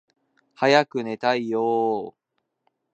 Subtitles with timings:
[0.55, 2.13] 早く寝たいよーー